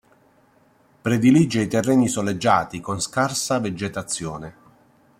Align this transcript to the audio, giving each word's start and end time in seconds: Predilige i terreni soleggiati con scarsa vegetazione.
Predilige 1.01 1.61
i 1.61 1.67
terreni 1.67 2.07
soleggiati 2.07 2.79
con 2.81 2.99
scarsa 2.99 3.59
vegetazione. 3.59 4.55